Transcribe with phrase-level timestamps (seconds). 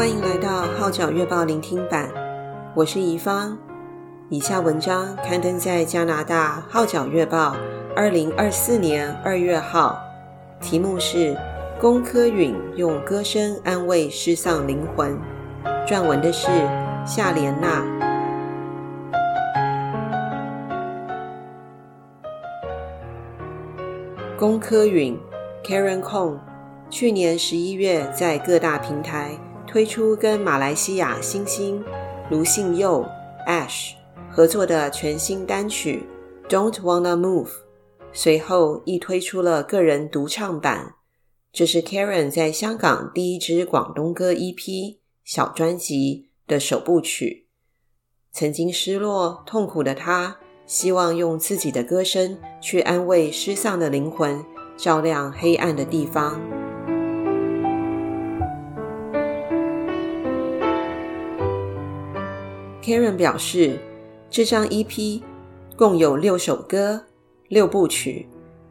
[0.00, 2.10] 欢迎来到《号角月报》聆听版，
[2.74, 3.54] 我是怡芳。
[4.30, 7.54] 以下文章刊登在加拿大《号角月报》
[7.94, 10.00] 二零二四年二月号，
[10.58, 11.34] 题目是
[11.78, 15.14] 《龚科允用歌声安慰失丧灵魂》，
[15.86, 16.48] 撰文的是
[17.04, 17.84] 夏莲娜。
[24.38, 25.20] 龚科允
[25.62, 26.38] Karen Kong
[26.88, 29.32] 去年十一月在各大平台
[29.70, 31.80] 推出跟马来西亚新星
[32.28, 33.06] 卢信佑
[33.46, 33.92] Ash
[34.28, 36.02] 合作的全新单曲
[36.50, 37.46] 《Don't Wanna Move》，
[38.12, 40.94] 随后亦推出了个人独唱版。
[41.52, 47.46] 这是 Karen 在香港第一支广东歌 EP 小专辑的首部曲。
[48.32, 54.44] 曾经失落痛苦的她，希望用自己的歌声去安慰失丧的灵魂，
[54.76, 56.59] 照亮黑暗的地方。
[62.90, 63.78] Karen 表示，
[64.28, 65.22] 这张 EP
[65.76, 67.06] 共有六首歌、
[67.46, 68.26] 六部曲，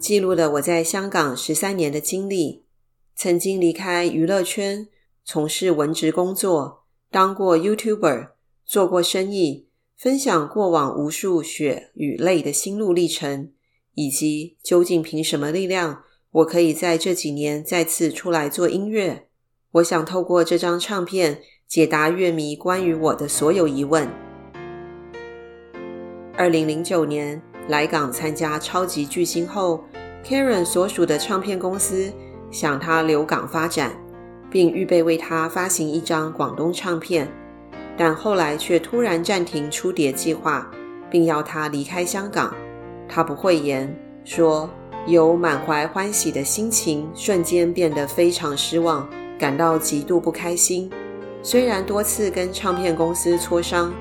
[0.00, 2.64] 记录了我在香港十三年的经历。
[3.14, 4.88] 曾经离开娱乐圈，
[5.24, 8.30] 从事文职工作，当过 YouTuber，
[8.64, 13.52] 做过生意，分享过往无数血与泪的心路历程，
[13.94, 16.02] 以及究竟凭什么力量，
[16.32, 19.28] 我可以在这几年再次出来做音乐。
[19.74, 21.42] 我想透过这张唱片。
[21.70, 24.08] 解答乐迷关于我的所有疑问。
[26.36, 29.84] 二零零九年来港参加超级巨星后
[30.24, 32.12] ，Karen 所属的唱片公司
[32.50, 33.92] 想他留港发展，
[34.50, 37.28] 并预备为他发行一张广东唱片，
[37.96, 40.68] 但后来却突然暂停出碟计划，
[41.08, 42.52] 并要他离开香港。
[43.08, 44.68] 他不讳言说，
[45.06, 50.90] 由满怀欢喜的心情瞬间变得非常失望，感到极度不开心。
[51.42, 53.92] 虽然多次跟唱片公司磋商，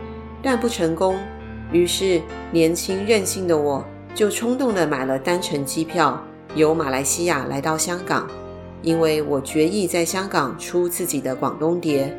[0.41, 1.17] 但不成功。
[1.71, 6.21] 于是，年轻任性的我就冲动地买了单程机票，
[6.55, 8.27] 由马来西亚来到香港。
[8.81, 12.17] 因为我决意在香港出自己的广东碟。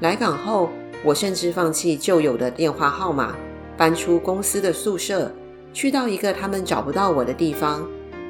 [0.00, 0.68] 来港后，
[1.02, 3.34] 我甚至放弃旧有的电话号码，
[3.76, 5.32] 搬出公司的宿舍，
[5.72, 7.86] 去到一个他们找不到我的地方。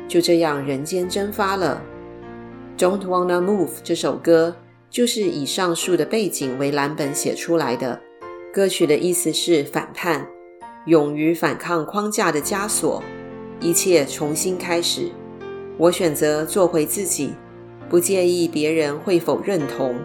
[0.09, 1.81] 就这样，人间蒸发了。
[2.79, 4.55] Don't Wanna Move 这首歌。
[4.95, 8.01] 就是以上述的背景为蓝本写出来的。
[8.53, 10.25] 歌曲的意思是反叛，
[10.87, 13.03] 勇于反抗框架的枷锁，
[13.59, 15.11] 一切重新开始。
[15.77, 17.33] 我选择做回自己，
[17.91, 19.97] 不介意别人会否认同。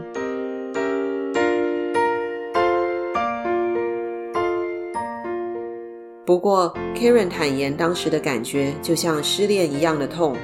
[6.26, 10.36] 不过，Karen 坦言当时的感觉就像失恋一样的痛，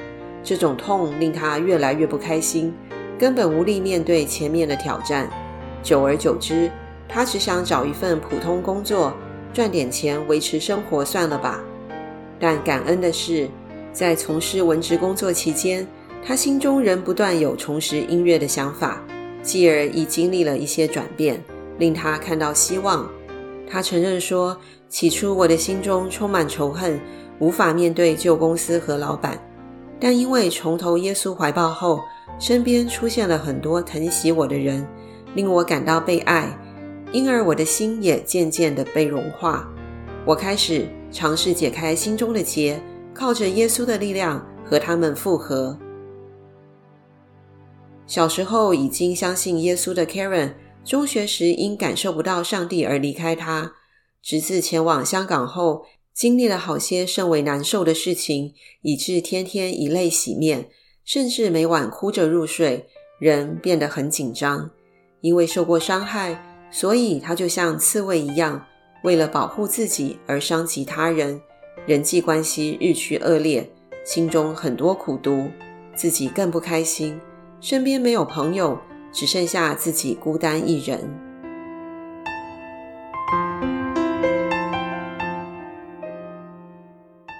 [0.44, 2.72] 这种痛令她越来越不开心。
[3.18, 5.28] 根本无力面对前面的挑战，
[5.82, 6.70] 久而久之，
[7.08, 9.12] 他只想找一份普通工作，
[9.52, 11.60] 赚点钱维持生活算了吧。
[12.38, 13.48] 但感恩的是，
[13.92, 15.86] 在从事文职工作期间，
[16.22, 19.02] 他心中仍不断有重拾音乐的想法，
[19.42, 21.42] 继而亦经历了一些转变，
[21.78, 23.08] 令他看到希望。
[23.66, 24.56] 他承认说，
[24.88, 27.00] 起初我的心中充满仇恨，
[27.38, 29.38] 无法面对旧公司和老板，
[29.98, 32.00] 但因为重投耶稣怀抱后，
[32.38, 34.86] 身边出现了很多疼惜我的人，
[35.34, 36.58] 令我感到被爱，
[37.12, 39.68] 因而我的心也渐渐的被融化。
[40.26, 42.80] 我开始尝试解开心中的结，
[43.14, 45.78] 靠着耶稣的力量和他们复合。
[48.06, 50.54] 小时候已经相信耶稣的 Karen，
[50.84, 53.72] 中学时因感受不到上帝而离开他，
[54.22, 60.68] 直至前往香港后，经历了好些甚为难受的事情，以致天天以泪洗面。
[61.06, 62.84] 甚至每晚哭着入睡，
[63.20, 64.68] 人变得很紧张。
[65.20, 66.36] 因为受过伤害，
[66.68, 68.66] 所以他就像刺猬一样，
[69.04, 71.40] 为了保护自己而伤及他人，
[71.86, 73.70] 人际关系日趋恶劣，
[74.04, 75.48] 心中很多苦毒，
[75.94, 77.20] 自己更不开心，
[77.60, 78.76] 身边没有朋友，
[79.12, 80.98] 只剩下自己孤单一人。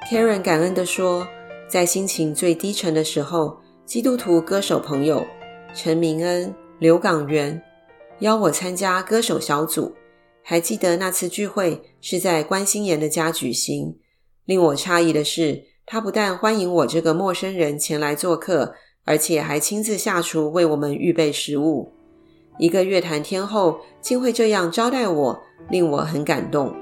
[0.09, 1.27] Karen 感恩地说。
[1.69, 5.25] 在心情最低沉的时候，基督徒歌手朋友
[5.75, 7.61] 陈明恩、刘港元
[8.21, 9.95] 邀我参加歌手小组。
[10.43, 13.97] 还记得那次聚会是在关心妍的家举行。
[14.45, 18.75] 令我诧异的是，他不但欢迎我这个陌生人前来做客，
[19.05, 21.93] 而且还亲自下厨为我们预备食物。
[22.59, 26.73] 一个乐坛天后竟会这样招待我，令我很感动。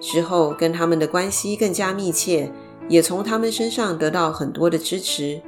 [0.00, 2.50] 之后跟他们的关系更加密切。
[2.88, 5.40] 也从他们身上得到很多的支持，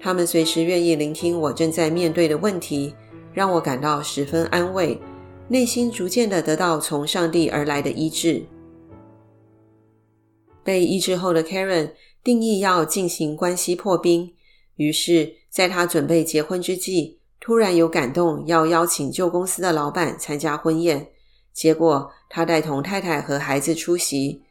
[0.00, 2.94] 他们随时愿意聆听我正在面对的问题，
[3.34, 5.00] 让我感到十分安慰，
[5.48, 8.44] 内心逐渐的得到从上帝而来的医治。
[10.62, 14.32] 被医治后的 Karen 定义要进行关系破冰，
[14.76, 21.08] 于是在他准备结婚之际，突然有感动要邀请旧公司的老板参加婚宴。
[21.52, 24.42] 结果他带同太太和孩子出席。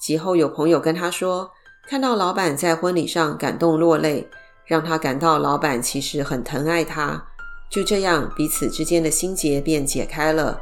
[0.00, 1.50] 及后有朋友跟他说，
[1.88, 4.28] 看到老板在婚礼上感动落泪，
[4.66, 7.24] 让他感到老板其实很疼爱他。
[7.70, 10.60] 就这样，彼此之间的心结便解开了。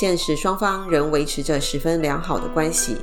[0.00, 2.96] 现实双方仍维持着十分良好的关系。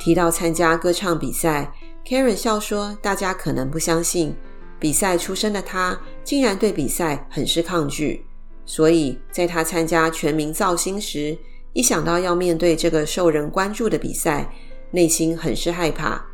[0.00, 1.72] 提到参加歌唱比赛
[2.04, 4.34] ，Karen 笑说：“大家可能不相信，
[4.80, 8.26] 比赛出身的他竟然对比赛很是抗拒。
[8.70, 11.36] 所以，在他参加全民造星时，
[11.72, 14.48] 一想到要面对这个受人关注的比赛，
[14.92, 16.24] 内心很是害怕。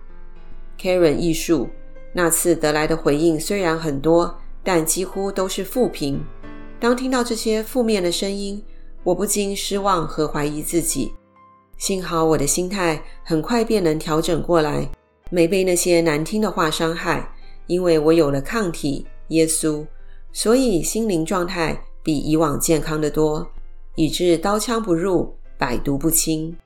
[0.79, 1.71] ”Karen 艺术，
[2.13, 6.23] 那次得来的回应虽然很多，但几乎都是负评。
[6.79, 8.63] 当听到这些负面的声音，
[9.03, 11.15] 我不禁失望和怀疑自己。
[11.79, 14.87] 幸好我的心态很快便能调整过来，
[15.31, 17.35] 没被那些难听的话伤害，
[17.67, 19.87] 因为我有了抗体耶稣，
[20.35, 23.45] 所以心灵状态比以往健康的多，
[23.97, 26.57] 以致刀枪不入，百毒不侵。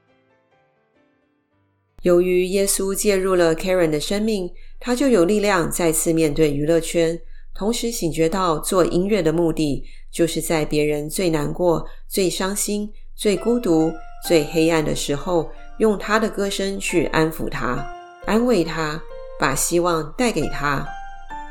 [2.03, 7.19] 由于耶稣介入了 Karen 的生命，他就有力量再次面对娱乐圈，
[7.55, 9.83] 同时醒觉到做音乐的目的
[10.13, 13.91] 就是在别人最难过、最伤心、最孤独。
[14.29, 17.91] 最黑暗的时候，用他的歌声去安抚他、
[18.27, 19.03] 安慰他，
[19.39, 20.87] 把希望带给他。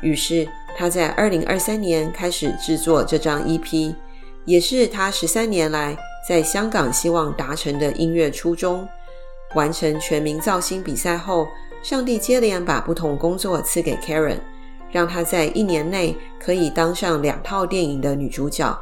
[0.02, 3.94] 于是他在二零二三年开始制作这张 EP，
[4.44, 5.96] 也是他十三年来
[6.28, 8.86] 在香港希望达成的音乐初衷。
[9.54, 11.48] 完成全民造星比赛后，
[11.82, 14.38] 上帝接连把不同工作赐给 Karen，
[14.92, 18.78] 让她在一年内可以当上两套电影的女主角，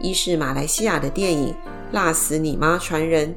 [0.00, 1.54] 一是马来西亚的电影。
[1.92, 2.76] 辣死你妈！
[2.76, 3.34] 传人，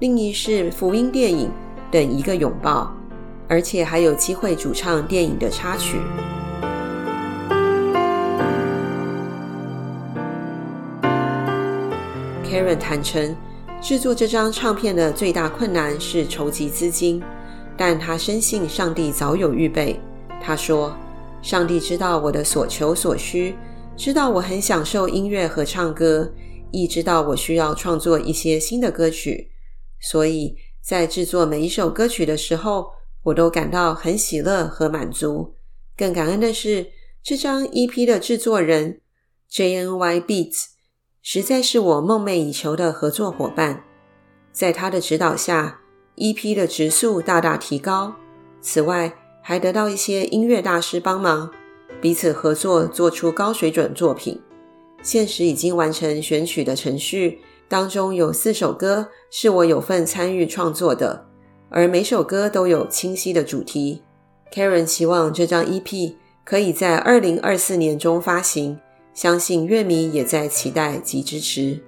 [0.00, 1.48] 另一是福音电影，
[1.88, 2.92] 等一个拥抱，
[3.46, 5.98] 而且还有机会主唱电影的插曲。
[12.52, 13.34] Karen 坦承，
[13.80, 17.22] 制作这张唱片的最大困难是筹集资金，
[17.78, 19.98] 但他深信上帝早有预备。
[20.38, 20.94] 他说
[21.40, 23.56] ：“上帝知道我的所求所需，
[23.96, 26.30] 知道我很享受音乐和唱歌。”
[26.70, 29.50] 亦知道我需要创作一些新的歌曲，
[29.98, 32.90] 所以在制作每一首歌曲的时候，
[33.22, 35.54] 我都感到很喜乐和满足。
[35.96, 36.88] 更感恩的是，
[37.22, 39.00] 这张 EP 的制作人
[39.50, 40.64] JNY Beats
[41.24, 43.84] 实在是我梦寐以求的合作伙伴。
[44.50, 45.80] 在他的指导下
[46.16, 48.12] ，EP 的质素大大提高。
[48.60, 51.48] 此外，还得到一些音乐大师帮忙，
[52.00, 54.40] 彼此合作做出高水准作品。
[55.00, 61.24] 现时已经完成选曲的程序，当中有四首歌是我有份参与创作的，
[61.70, 64.02] 而每首歌都有清晰的主题。
[64.52, 68.78] Karen 期望这张 EP 可以在二零二四年中发行，
[69.14, 71.78] 相信乐迷也在期待及支持。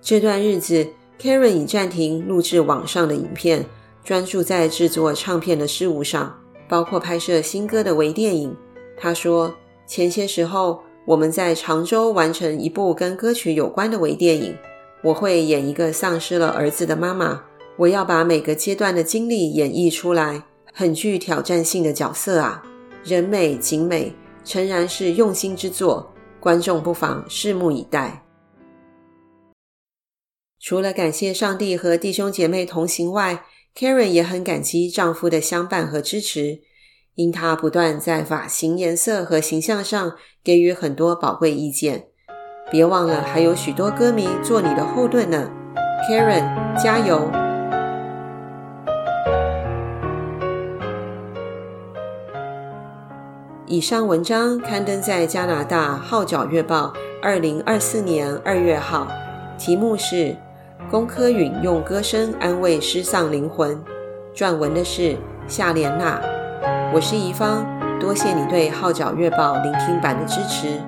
[0.00, 0.86] 这段日子
[1.20, 3.64] ，Karen 已暂停录制网上的影片，
[4.04, 8.56] 专注在制作唱片的事务上，包括拍摄新歌的微电影。
[8.96, 9.54] 他说，
[9.86, 10.82] 前些时候。
[11.04, 14.56] 我们在常州完成一部跟歌曲有关的微电影，
[15.02, 17.42] 我会演一个丧失了儿子的妈妈，
[17.76, 22.62] 我要把每个阶段的经历演绎出来，很具挑战性的角色啊！
[23.02, 28.24] 人美景美，诚然是用心之作，观众不妨拭目以待。
[30.60, 33.44] 除了感谢上帝和弟兄姐妹同行外
[33.76, 36.60] ，Karen 也很感激丈夫的相伴和支持。
[37.14, 42.06] 因他不断在发型颜色和形象上给予很多宝贵意见，
[42.70, 45.50] 别忘了还有许多歌迷做你的后盾呢
[46.08, 47.41] ，Karen 加油！
[53.72, 59.08] 以上文章刊登在加拿大《号角月报》二零二四年二月号，
[59.56, 60.36] 题目是
[60.92, 63.82] “龚柯允用歌声安慰失丧灵魂”，
[64.36, 65.16] 撰文的是
[65.48, 66.20] 夏莲娜。
[66.92, 67.64] 我是怡芳，
[67.98, 70.78] 多谢你对《号角月报》聆听版的支持。